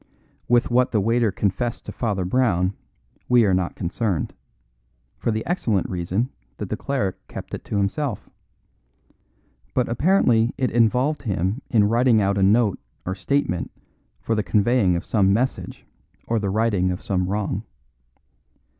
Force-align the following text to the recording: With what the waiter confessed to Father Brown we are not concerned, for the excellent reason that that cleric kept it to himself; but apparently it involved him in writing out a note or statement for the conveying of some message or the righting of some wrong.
With 0.47 0.71
what 0.71 0.91
the 0.91 0.99
waiter 0.99 1.31
confessed 1.31 1.85
to 1.85 1.91
Father 1.91 2.25
Brown 2.25 2.73
we 3.29 3.45
are 3.45 3.53
not 3.53 3.75
concerned, 3.75 4.33
for 5.19 5.29
the 5.29 5.45
excellent 5.45 5.87
reason 5.91 6.31
that 6.57 6.69
that 6.69 6.77
cleric 6.77 7.17
kept 7.27 7.53
it 7.53 7.63
to 7.65 7.77
himself; 7.77 8.27
but 9.75 9.87
apparently 9.87 10.55
it 10.57 10.71
involved 10.71 11.21
him 11.21 11.61
in 11.69 11.83
writing 11.83 12.19
out 12.19 12.39
a 12.39 12.41
note 12.41 12.79
or 13.05 13.13
statement 13.13 13.69
for 14.19 14.33
the 14.33 14.41
conveying 14.41 14.95
of 14.95 15.05
some 15.05 15.31
message 15.31 15.85
or 16.25 16.39
the 16.39 16.49
righting 16.49 16.89
of 16.89 17.03
some 17.03 17.27
wrong. 17.27 17.61